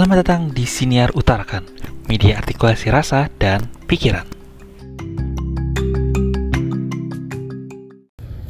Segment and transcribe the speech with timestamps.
[0.00, 1.60] Selamat datang di Siniar Utarakan,
[2.08, 4.24] media artikulasi rasa dan pikiran.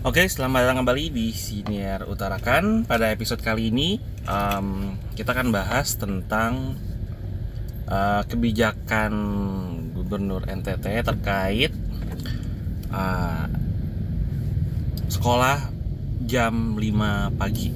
[0.07, 2.87] Oke, selamat datang kembali di Siniar Utarakan.
[2.87, 3.99] Pada episode kali ini,
[4.31, 6.79] um, kita akan bahas tentang
[7.91, 9.11] uh, kebijakan
[9.91, 11.75] Gubernur NTT terkait
[12.95, 13.51] uh,
[15.11, 15.67] sekolah
[16.31, 17.75] jam 5 pagi.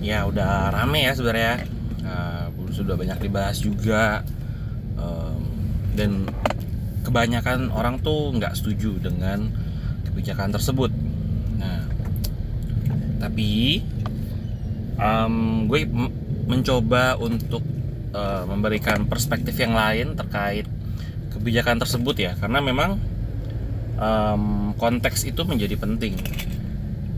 [0.00, 1.79] Ya, udah rame ya sebenarnya.
[2.00, 4.24] Uh, sudah banyak dibahas juga
[4.96, 5.42] um,
[5.92, 6.24] dan
[7.04, 9.52] kebanyakan orang tuh nggak setuju dengan
[10.08, 10.88] kebijakan tersebut.
[11.60, 11.84] Nah,
[13.20, 13.84] tapi
[14.96, 15.84] um, gue
[16.48, 17.60] mencoba untuk
[18.16, 20.64] uh, memberikan perspektif yang lain terkait
[21.36, 22.96] kebijakan tersebut ya, karena memang
[24.00, 26.16] um, konteks itu menjadi penting.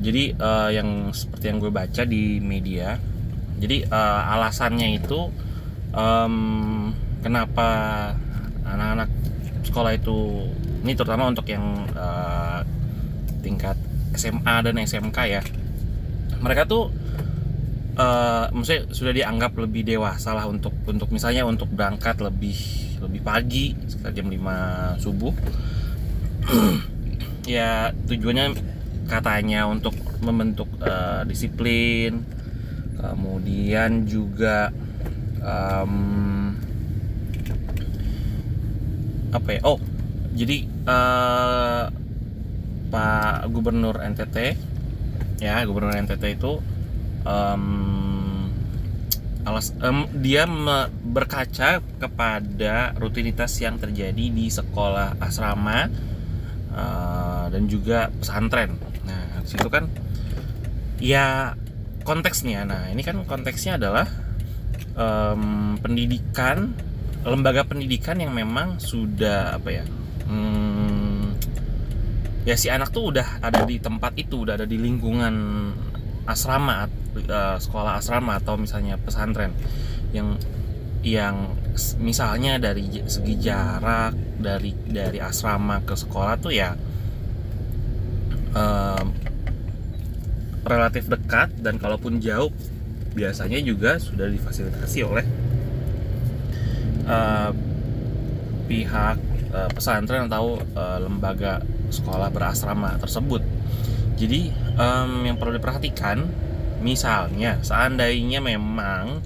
[0.02, 2.98] Jadi uh, yang seperti yang gue baca di media,
[3.62, 5.30] jadi uh, alasannya itu
[5.94, 6.90] um,
[7.22, 7.68] kenapa
[8.66, 9.08] anak-anak
[9.62, 10.50] sekolah itu
[10.82, 12.66] ini terutama untuk yang uh,
[13.46, 13.78] tingkat
[14.18, 15.42] SMA dan SMK ya
[16.42, 16.90] mereka tuh
[17.96, 22.58] uh, maksudnya sudah dianggap lebih dewasa lah untuk untuk misalnya untuk berangkat lebih
[23.02, 25.34] lebih pagi sekitar jam 5 subuh.
[27.42, 28.54] Ya tujuannya
[29.10, 32.22] katanya untuk membentuk uh, disiplin
[32.98, 34.70] kemudian juga
[35.40, 35.94] um,
[39.32, 39.60] apa ya?
[39.64, 39.78] Oh
[40.32, 41.84] jadi uh,
[42.92, 44.36] Pak Gubernur NTT
[45.40, 46.60] ya Gubernur NTT itu
[47.26, 48.48] um,
[49.42, 55.90] alas um, dia me, berkaca kepada rutinitas yang terjadi di sekolah asrama
[56.70, 58.78] uh, dan juga pesantren.
[59.02, 59.90] Nah situ kan
[61.02, 61.58] ya
[62.02, 62.66] konteksnya.
[62.66, 64.06] Nah ini kan konteksnya adalah
[64.96, 66.74] um, pendidikan
[67.22, 69.84] lembaga pendidikan yang memang sudah apa ya
[70.26, 71.38] hmm,
[72.42, 75.34] ya si anak tuh udah ada di tempat itu udah ada di lingkungan
[76.26, 79.54] asrama uh, sekolah asrama atau misalnya pesantren
[80.10, 80.34] yang
[81.02, 81.50] yang
[81.98, 86.74] misalnya dari segi jarak dari dari asrama ke sekolah tuh ya
[90.62, 92.50] relatif dekat dan kalaupun jauh
[93.12, 95.26] biasanya juga sudah difasilitasi oleh
[97.04, 97.50] uh,
[98.70, 99.16] pihak
[99.52, 101.60] uh, pesantren atau uh, lembaga
[101.92, 103.44] sekolah berasrama tersebut.
[104.16, 106.24] Jadi um, yang perlu diperhatikan,
[106.80, 109.20] misalnya seandainya memang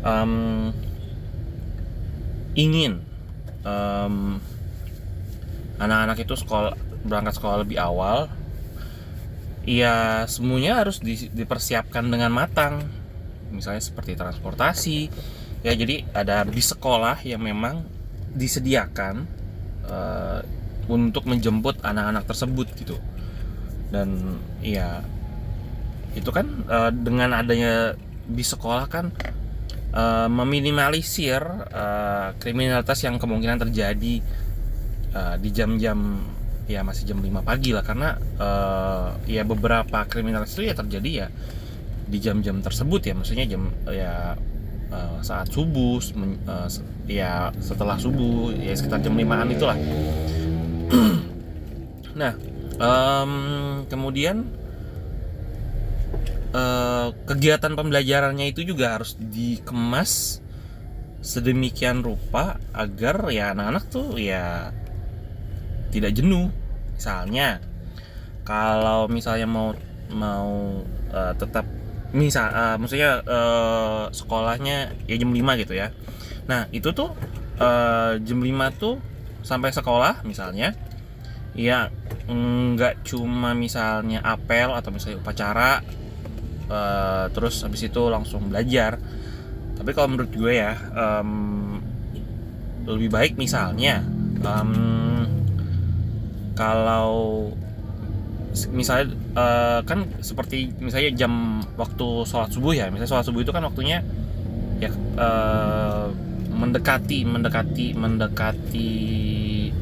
[0.00, 0.70] um,
[2.54, 3.02] ingin
[3.66, 4.38] um,
[5.82, 8.30] anak-anak itu sekolah berangkat sekolah lebih awal
[9.64, 12.84] ya semuanya harus di, dipersiapkan dengan matang.
[13.52, 14.98] Misalnya seperti transportasi.
[15.64, 17.88] Ya jadi ada bis sekolah yang memang
[18.36, 19.24] disediakan
[19.88, 20.44] uh,
[20.88, 23.00] untuk menjemput anak-anak tersebut gitu.
[23.88, 25.00] Dan ya
[26.14, 27.96] itu kan uh, dengan adanya
[28.28, 29.08] bis sekolah kan
[29.94, 31.40] uh, meminimalisir
[31.72, 34.20] uh, kriminalitas yang kemungkinan terjadi
[35.14, 36.20] uh, di jam-jam
[36.64, 41.26] ya masih jam 5 pagi lah karena uh, ya beberapa kriminal itu ya terjadi ya
[42.04, 44.36] di jam-jam tersebut ya maksudnya jam ya
[44.92, 46.00] uh, saat subuh
[46.48, 46.68] uh,
[47.08, 49.78] ya setelah subuh ya sekitar jam 5an itulah.
[52.14, 52.30] Nah
[52.78, 53.32] um,
[53.90, 54.46] kemudian
[56.54, 60.38] uh, kegiatan pembelajarannya itu juga harus dikemas
[61.24, 64.70] sedemikian rupa agar ya anak-anak tuh ya
[65.94, 66.50] tidak jenuh.
[66.98, 67.62] Misalnya
[68.42, 69.70] kalau misalnya mau
[70.10, 70.82] mau
[71.14, 71.64] uh, tetap
[72.14, 75.94] misal uh, maksudnya uh, sekolahnya ya jam 5 gitu ya.
[76.50, 77.14] Nah itu tuh
[77.58, 78.98] uh, jam 5 tuh
[79.46, 80.74] sampai sekolah misalnya
[81.54, 81.92] ya
[82.24, 85.84] nggak cuma misalnya apel atau misalnya upacara
[86.66, 88.98] uh, terus habis itu langsung belajar.
[89.74, 91.82] Tapi kalau menurut gue ya um,
[92.86, 94.04] lebih baik misalnya
[94.44, 95.23] um,
[96.54, 97.50] kalau
[98.70, 103.66] misalnya uh, kan seperti misalnya jam waktu sholat subuh ya misalnya sholat subuh itu kan
[103.66, 103.98] waktunya
[104.78, 106.06] ya uh,
[106.54, 108.90] mendekati mendekati mendekati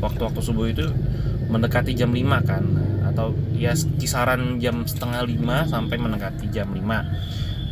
[0.01, 0.89] waktu-waktu subuh itu
[1.53, 2.65] mendekati jam 5 kan.
[3.13, 6.81] Atau ya kisaran jam setengah lima sampai mendekati jam 5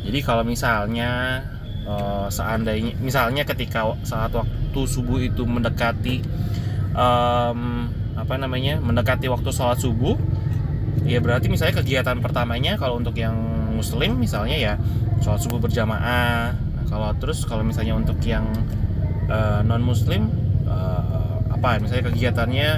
[0.05, 1.41] jadi kalau misalnya
[1.85, 6.25] uh, seandainya misalnya ketika saat waktu subuh itu mendekati
[6.97, 7.89] um,
[8.21, 10.15] apa namanya mendekati waktu sholat subuh
[11.09, 13.35] ya berarti misalnya kegiatan pertamanya kalau untuk yang
[13.73, 14.73] muslim misalnya ya
[15.25, 16.53] sholat subuh berjamaah.
[16.53, 18.45] Nah, kalau terus kalau misalnya untuk yang
[19.65, 20.29] non muslim
[21.61, 21.77] apa?
[21.77, 22.69] Misalnya kegiatannya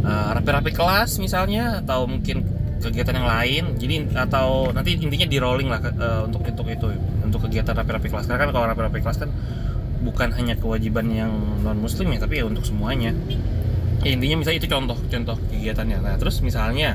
[0.00, 2.40] uh, rapi-rapi kelas misalnya atau mungkin
[2.80, 3.64] kegiatan yang lain.
[3.76, 6.88] Jadi atau nanti intinya di rolling lah uh, untuk untuk itu
[7.20, 8.24] untuk kegiatan rapi-rapi kelas.
[8.24, 9.30] Karena kan kalau rapi-rapi kelas kan
[10.06, 11.34] bukan hanya kewajiban yang
[11.66, 13.10] non muslim ya tapi ya untuk semuanya.
[14.06, 15.98] Ya intinya misalnya itu contoh contoh kegiatannya.
[15.98, 16.94] Nah terus misalnya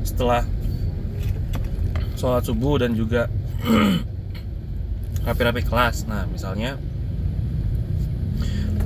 [0.00, 0.48] setelah
[2.16, 3.28] sholat subuh dan juga
[5.28, 6.08] rapi-rapi kelas.
[6.08, 6.80] Nah misalnya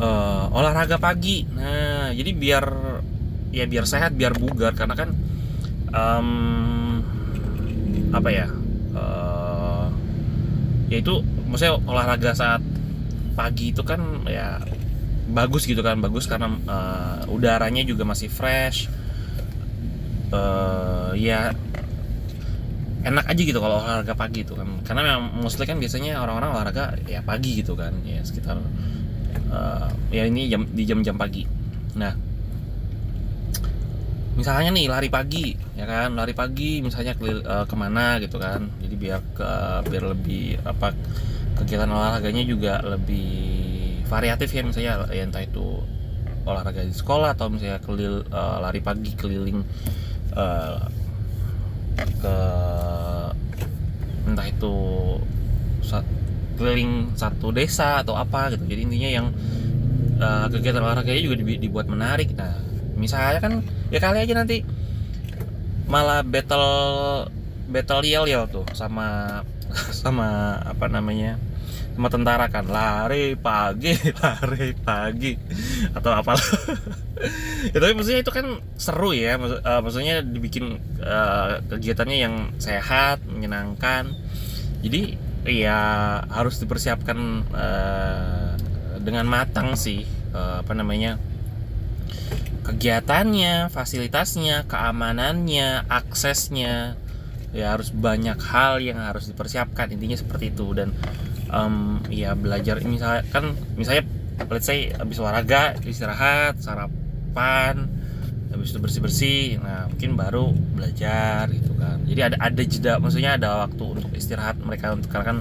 [0.02, 1.46] uh, olahraga pagi.
[1.46, 2.64] Nah jadi biar
[3.54, 4.74] ya biar sehat biar bugar.
[4.74, 5.14] Karena kan
[5.94, 6.28] um,
[8.10, 8.46] apa ya
[8.98, 9.86] uh,
[10.90, 12.75] ya itu maksudnya olahraga saat
[13.36, 14.58] pagi itu kan ya
[15.28, 18.88] bagus gitu kan bagus karena uh, udaranya juga masih fresh.
[20.26, 21.54] Uh, ya
[23.06, 24.66] enak aja gitu kalau olahraga pagi itu kan.
[24.82, 28.58] Karena memang mostly kan biasanya orang-orang olahraga ya pagi gitu kan ya sekitar
[29.52, 31.46] uh, ya ini jam di jam-jam pagi.
[31.94, 32.16] Nah
[34.36, 36.18] misalnya nih lari pagi ya kan?
[36.18, 38.66] Lari pagi misalnya ke, uh, ke mana gitu kan?
[38.82, 39.50] Jadi biar ke
[39.86, 40.90] biar lebih apa
[41.56, 45.82] kegiatan olahraganya juga lebih variatif ya misalnya ya entah itu
[46.46, 49.66] olahraga di sekolah atau misalnya kelil uh, lari pagi keliling
[50.38, 50.78] uh,
[51.96, 52.36] ke
[54.26, 54.76] entah itu
[56.56, 58.64] keliling satu desa atau apa gitu.
[58.64, 59.26] Jadi intinya yang
[60.18, 62.32] uh, kegiatan olahraganya juga dibuat menarik.
[62.32, 62.56] Nah
[62.96, 63.52] misalnya kan
[63.92, 64.64] ya kali aja nanti
[65.86, 67.28] malah battle
[67.68, 69.40] battle yel yel tuh sama
[70.02, 71.36] sama apa namanya
[71.96, 75.32] sama tentara kan lari pagi lari pagi.
[75.96, 76.36] Atau apa
[77.72, 79.40] ya tapi maksudnya itu kan seru ya.
[79.40, 84.12] Uh, maksudnya dibikin uh, kegiatannya yang sehat menyenangkan.
[84.84, 85.16] Jadi
[85.48, 85.80] ya
[86.28, 87.18] harus dipersiapkan
[87.56, 88.52] uh,
[89.00, 90.04] dengan matang sih.
[90.36, 91.16] Uh, apa namanya?
[92.66, 97.00] Kegiatannya, fasilitasnya, keamanannya, aksesnya.
[97.56, 99.88] Ya harus banyak hal yang harus dipersiapkan.
[99.96, 100.76] Intinya seperti itu.
[100.76, 100.92] Dan
[101.50, 102.80] um, ya belajar.
[102.82, 104.06] Misalnya kan misalnya
[104.48, 107.88] let's say habis olahraga istirahat sarapan
[108.52, 112.02] habis itu bersih bersih nah mungkin baru belajar gitu kan.
[112.06, 115.38] Jadi ada ada jeda maksudnya ada waktu untuk istirahat mereka untuk karena kan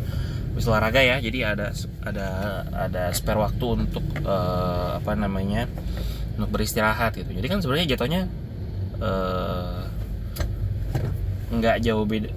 [0.56, 1.76] habis olahraga ya jadi ada
[2.08, 2.28] ada
[2.72, 5.68] ada spare waktu untuk uh, apa namanya
[6.36, 7.32] untuk beristirahat gitu.
[7.32, 8.22] Jadi kan sebenarnya jatuhnya
[9.00, 9.86] uh,
[11.56, 12.30] nggak jauh beda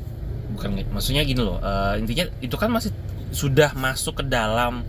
[0.58, 2.90] bukan maksudnya gini loh uh, intinya itu kan masih
[3.30, 4.84] sudah masuk ke dalam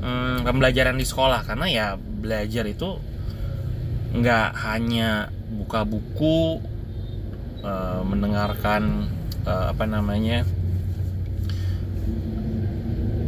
[0.00, 1.44] um, pembelajaran di sekolah.
[1.44, 2.96] Karena ya belajar itu
[4.16, 6.62] nggak hanya buka buku
[7.62, 9.12] uh, mendengarkan
[9.44, 10.46] uh, apa namanya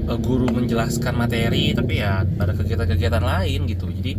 [0.09, 3.93] guru menjelaskan materi tapi ya ada kegiatan-kegiatan lain gitu.
[3.93, 4.17] Jadi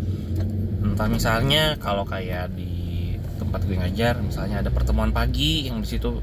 [0.86, 2.70] entah misalnya kalau kayak di
[3.42, 6.22] tempat gue ngajar misalnya ada pertemuan pagi yang di situ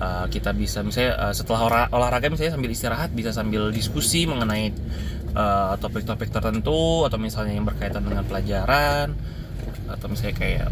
[0.00, 4.72] uh, kita bisa misalnya uh, setelah olahraga misalnya sambil istirahat bisa sambil diskusi mengenai
[5.36, 9.14] uh, topik-topik tertentu atau misalnya yang berkaitan dengan pelajaran
[9.86, 10.68] atau misalnya kayak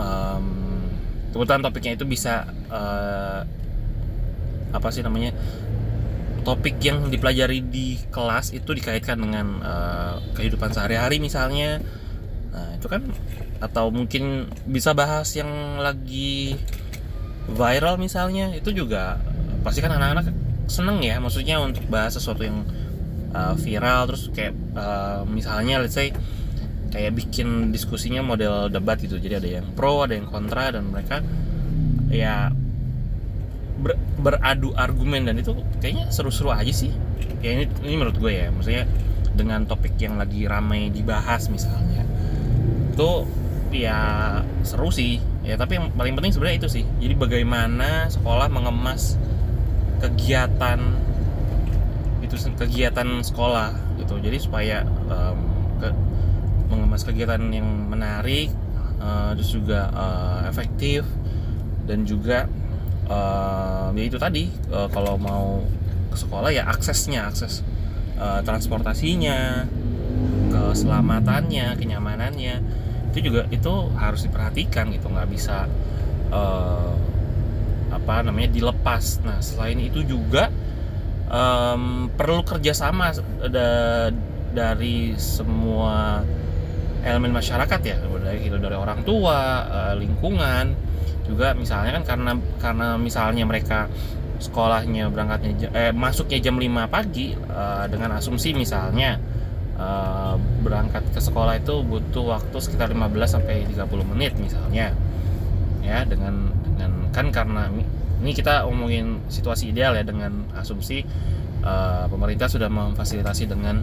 [0.00, 0.88] um,
[1.30, 3.46] kebetulan topiknya itu bisa uh,
[4.70, 5.34] apa sih namanya
[6.40, 11.84] topik yang dipelajari di kelas itu dikaitkan dengan uh, kehidupan sehari-hari misalnya.
[12.50, 13.04] Nah itu kan
[13.60, 16.56] atau mungkin bisa bahas yang lagi
[17.48, 19.22] viral misalnya itu juga
[19.64, 20.32] pasti kan anak-anak
[20.70, 22.62] seneng ya maksudnya untuk bahas sesuatu yang
[23.34, 26.14] uh, viral terus kayak uh, misalnya let's say
[26.90, 31.22] kayak bikin diskusinya model debat gitu jadi ada yang pro ada yang kontra dan mereka
[32.10, 32.50] ya
[33.80, 36.92] ber, beradu argumen dan itu kayaknya seru-seru aja sih.
[37.40, 38.84] Ya ini ini menurut gue ya maksudnya
[39.32, 42.04] dengan topik yang lagi ramai dibahas misalnya
[42.92, 43.24] itu
[43.72, 43.98] ya
[44.66, 46.84] seru sih ya tapi yang paling penting sebenarnya itu sih.
[47.00, 49.16] Jadi bagaimana sekolah mengemas
[50.00, 50.80] kegiatan
[52.20, 54.20] itu kegiatan sekolah gitu.
[54.20, 55.38] Jadi supaya um,
[55.80, 55.88] ke,
[56.70, 58.52] mengemas kegiatan yang menarik
[59.00, 61.02] uh, terus juga uh, efektif
[61.88, 62.46] dan juga
[63.10, 65.64] uh, ya itu tadi uh, kalau mau
[66.10, 67.66] ke sekolah ya aksesnya akses
[68.20, 69.66] uh, transportasinya
[70.50, 72.54] keselamatannya kenyamanannya
[73.10, 75.66] itu juga itu harus diperhatikan gitu nggak bisa
[76.30, 76.94] uh,
[77.90, 79.20] apa namanya dilepas.
[79.26, 80.48] Nah selain itu juga
[81.26, 83.12] um, perlu kerjasama
[83.42, 83.68] ada
[84.50, 86.22] dari semua
[87.00, 90.74] elemen masyarakat ya dari gitu, dari orang tua uh, lingkungan.
[91.26, 93.86] Juga misalnya kan karena karena misalnya mereka
[94.40, 99.20] sekolahnya berangkatnya eh masuknya jam 5 pagi eh, dengan asumsi misalnya
[99.80, 104.92] eh, berangkat ke sekolah itu butuh waktu sekitar 15 sampai 30 menit misalnya.
[105.80, 107.72] Ya dengan dengan kan karena
[108.20, 111.02] ini kita omongin situasi ideal ya dengan asumsi
[111.64, 113.80] eh, pemerintah sudah memfasilitasi dengan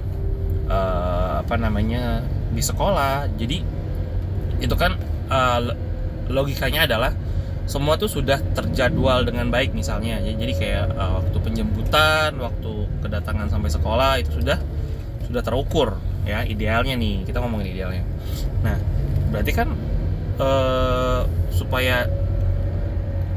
[0.69, 2.21] eh, apa namanya
[2.53, 3.25] di sekolah.
[3.35, 3.57] Jadi
[4.57, 4.95] itu kan
[5.61, 5.79] lo-
[6.31, 7.11] logikanya adalah
[7.67, 10.23] semua tuh sudah terjadwal dengan baik misalnya.
[10.23, 12.71] Ya, jadi kayak eh, waktu penjemputan waktu
[13.03, 14.57] kedatangan sampai sekolah itu sudah
[15.27, 18.03] sudah terukur ya idealnya nih kita ngomongin idealnya.
[18.63, 18.77] Nah
[19.29, 19.69] berarti kan
[20.39, 22.07] eh, supaya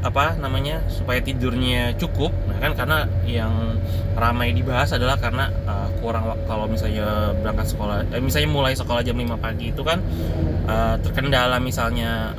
[0.01, 3.77] apa namanya supaya tidurnya cukup nah kan karena yang
[4.17, 9.13] ramai dibahas adalah karena eh, kurang kalau misalnya berangkat sekolah eh, misalnya mulai sekolah jam
[9.13, 10.01] 5 pagi itu kan
[10.65, 12.33] eh, terkendala misalnya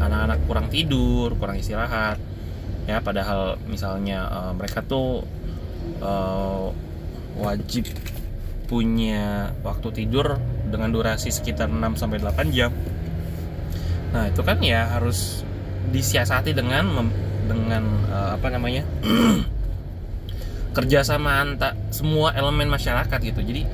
[0.00, 2.16] anak-anak kurang tidur kurang istirahat
[2.88, 5.22] ya padahal misalnya eh, mereka tuh
[6.00, 6.66] eh,
[7.36, 7.84] wajib
[8.70, 10.38] punya waktu tidur
[10.70, 12.70] dengan durasi sekitar 6 sampai 8 jam.
[14.14, 15.42] Nah, itu kan ya harus
[15.90, 17.10] disiasati dengan
[17.50, 18.86] dengan eh, apa namanya?
[20.78, 23.42] kerjasama antar semua elemen masyarakat gitu.
[23.42, 23.66] Jadi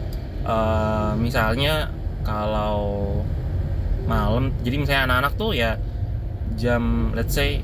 [0.48, 1.92] eh, misalnya
[2.24, 3.20] kalau
[4.08, 5.76] malam, jadi misalnya anak-anak tuh ya
[6.56, 7.60] jam let's say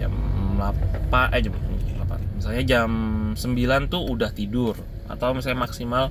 [0.00, 0.16] jam
[0.56, 2.40] 8 eh jam 8.
[2.40, 2.90] Misalnya jam
[3.36, 6.04] 9 tuh udah tidur atau misalnya maksimal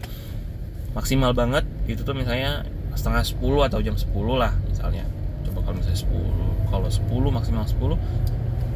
[0.97, 2.65] maksimal banget itu tuh misalnya
[2.97, 5.05] setengah 10 atau jam 10 lah misalnya.
[5.45, 7.93] Coba kalau misalnya 10 kalau 10 maksimal 10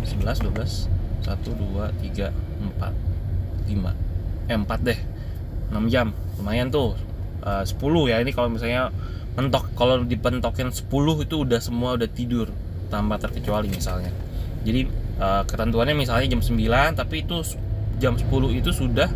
[0.05, 0.85] 11 12
[1.25, 4.99] 1 2 3 4 5 eh 4 deh
[5.73, 6.13] 6 jam.
[6.37, 6.93] Lumayan tuh
[7.41, 8.93] Eh, 10 ya ini kalau misalnya
[9.33, 12.53] mentok kalau dipentokin 10 itu udah semua udah tidur
[12.93, 14.13] tanpa terkecuali misalnya.
[14.61, 14.85] Jadi
[15.17, 17.41] eh, ketentuannya misalnya jam 9 tapi itu
[17.97, 19.09] jam 10 itu sudah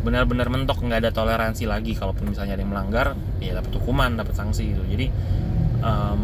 [0.00, 3.06] benar-benar mentok nggak ada toleransi lagi kalaupun misalnya ada yang melanggar
[3.38, 4.82] ya dapat hukuman dapat sanksi gitu.
[4.88, 5.06] Jadi
[5.84, 6.22] em,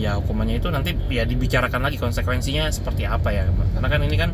[0.00, 3.44] ya hukumannya itu nanti ya dibicarakan lagi konsekuensinya seperti apa ya.
[3.76, 4.30] Karena kan ini kan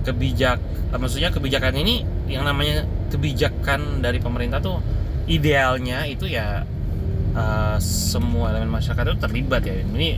[0.00, 0.58] kebijak
[0.92, 4.80] eh, maksudnya kebijakan ini yang namanya kebijakan dari pemerintah tuh
[5.28, 6.64] idealnya itu ya
[7.36, 9.76] eh, semua elemen masyarakat itu terlibat ya.
[9.76, 10.10] Ini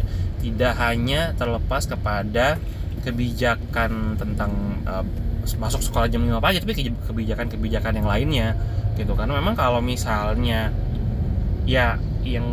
[0.43, 2.59] tidak hanya terlepas kepada
[3.03, 4.51] kebijakan tentang
[4.87, 5.05] eh,
[5.59, 8.49] masuk sekolah jam 5 pagi tapi ke- kebijakan-kebijakan yang lainnya
[8.95, 9.13] gitu.
[9.19, 10.71] Karena memang kalau misalnya
[11.67, 12.47] ya yang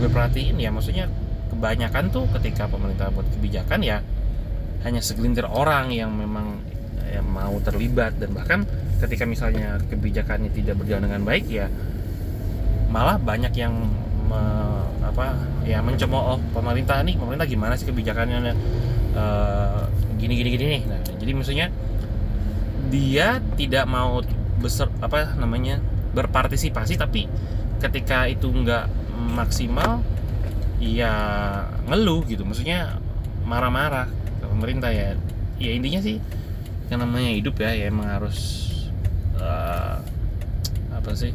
[0.00, 1.08] gue perhatiin ya maksudnya
[1.52, 4.00] kebanyakan tuh ketika pemerintah buat kebijakan ya
[4.82, 6.58] hanya segelintir orang yang memang
[7.12, 8.16] ya, mau terlibat.
[8.16, 8.64] Dan bahkan
[9.02, 11.66] ketika misalnya kebijakannya tidak berjalan dengan baik ya
[12.92, 13.72] malah banyak yang
[14.28, 15.34] me- apa
[15.66, 18.54] ya mencemooh pemerintah nih pemerintah gimana sih kebijakannya
[19.16, 19.82] eh,
[20.18, 20.82] gini gini gini nih.
[20.88, 21.00] Nah.
[21.18, 21.66] Jadi maksudnya
[22.92, 24.20] dia tidak mau
[24.60, 25.80] besar apa namanya
[26.12, 27.26] berpartisipasi tapi
[27.80, 28.86] ketika itu nggak
[29.34, 30.04] maksimal
[30.78, 31.14] ya
[31.88, 32.44] ngeluh gitu.
[32.46, 32.98] Maksudnya
[33.46, 34.06] marah-marah
[34.40, 35.18] ke pemerintah ya.
[35.62, 36.18] Ya intinya sih
[36.90, 38.68] yang namanya hidup ya ya emang harus
[39.38, 39.96] eh,
[40.92, 41.32] apa sih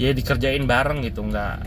[0.00, 1.22] ya dikerjain bareng gitu.
[1.22, 1.64] Nggak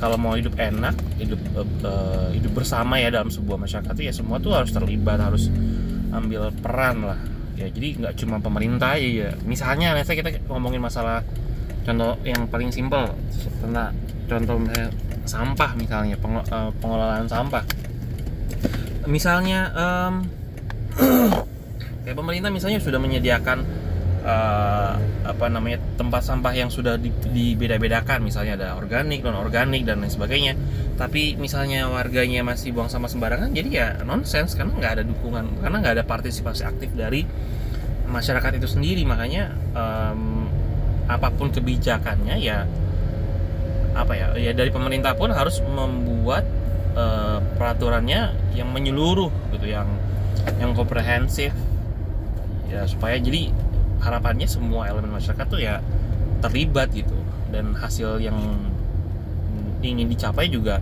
[0.00, 4.40] kalau mau hidup enak hidup eh, eh, hidup bersama ya dalam sebuah masyarakat ya semua
[4.40, 5.52] tuh harus terlibat harus
[6.10, 7.20] ambil peran lah.
[7.60, 11.20] Ya jadi nggak cuma pemerintah ya misalnya nanti kita ngomongin masalah
[11.84, 13.12] contoh yang paling simpel.
[13.60, 13.92] Tentang
[14.24, 14.88] contoh misalnya
[15.28, 17.62] sampah misalnya eh, pengelolaan sampah.
[19.04, 20.14] Misalnya em,
[22.08, 23.62] kayak pemerintah misalnya sudah menyediakan
[24.20, 24.92] eh,
[25.24, 28.20] apa namanya tempat sampah yang sudah di- dibeda-bedakan.
[28.24, 30.54] Misalnya ada organik non organik dan lain sebagainya.
[31.00, 35.76] Tapi misalnya warganya masih buang sampah sembarangan jadi ya nonsens karena nggak ada dukungan karena
[35.80, 37.24] nggak ada partisipasi aktif dari
[38.04, 39.02] masyarakat itu sendiri.
[39.08, 40.44] Makanya em,
[41.08, 42.68] apa pun kebijakannya ya
[43.90, 46.44] apa ya ya dari pemerintah pun harus membuat
[46.94, 49.88] eh, peraturannya yang menyeluruh gitu yang
[50.60, 51.56] yang komprehensif.
[52.70, 53.50] Ya supaya jadi
[54.00, 55.84] harapannya semua elemen masyarakat tuh ya
[56.40, 57.14] terlibat gitu.
[57.52, 58.36] Dan hasil yang
[59.80, 60.80] ingin dicapai juga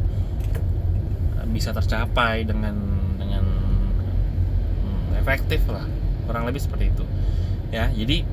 [1.49, 2.77] bisa tercapai dengan
[3.17, 5.85] dengan hmm, efektif lah.
[6.29, 7.05] Kurang lebih seperti itu.
[7.75, 8.25] Ya jadi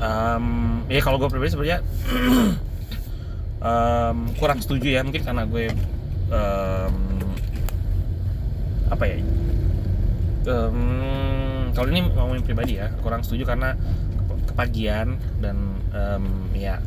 [0.00, 0.46] em,
[0.90, 1.80] ya kalau gue pribadi sebenarnya
[3.70, 5.70] em, kurang setuju ya mungkin karena gue
[6.32, 6.94] em,
[8.90, 9.16] apa ya
[10.48, 10.78] em,
[11.74, 13.74] kalau ini ngomongin pribadi ya kurang setuju karena
[14.54, 16.78] kepagian dan em, ya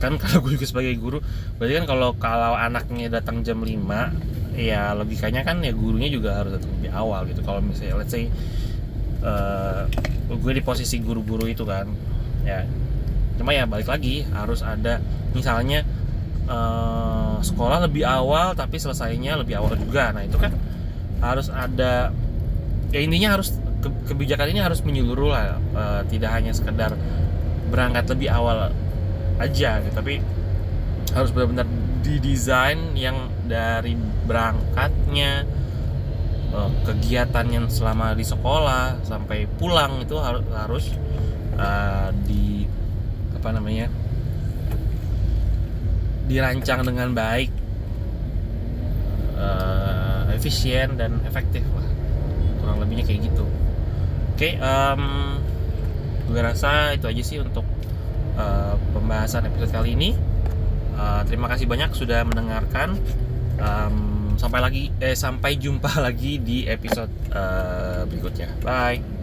[0.00, 1.18] kan kalau gue juga sebagai guru
[1.60, 3.76] berarti kan kalau kalau anaknya datang jam 5
[4.56, 7.40] ya logikanya kan ya gurunya juga harus datang lebih awal gitu.
[7.44, 8.32] Kalau misalnya let's say
[9.20, 9.82] eh,
[10.30, 11.86] gue di posisi guru-guru itu kan
[12.42, 12.64] ya
[13.36, 15.04] cuma ya balik lagi harus ada
[15.36, 15.84] misalnya
[16.48, 20.16] eh, sekolah lebih awal tapi selesainya lebih awal juga.
[20.16, 20.56] Nah itu kan
[21.20, 22.08] harus ada
[22.90, 26.92] ya intinya harus ke- kebijakan ini harus menyeluruh lah eh, tidak hanya sekedar
[27.72, 28.70] berangkat lebih awal
[29.40, 30.20] aja gitu tapi
[31.16, 31.66] harus benar-benar
[32.04, 33.96] didesain yang dari
[34.28, 35.44] berangkatnya
[36.52, 40.84] eh, kegiatan yang selama di sekolah sampai pulang itu harus harus
[41.56, 42.68] eh, di
[43.40, 43.88] apa namanya
[46.28, 47.50] dirancang dengan baik
[49.40, 51.88] eh, efisien dan efektif lah.
[52.60, 53.44] Kurang lebihnya kayak gitu
[54.40, 55.02] oke em,
[56.32, 57.68] gue rasa itu aja sih untuk
[58.40, 60.16] eh, pembahasan episode kali ini.
[60.96, 62.96] Eh, terima kasih banyak sudah mendengarkan.
[63.60, 63.96] Em,
[64.40, 68.48] sampai lagi eh sampai jumpa lagi di episode eh, berikutnya.
[68.64, 69.19] Bye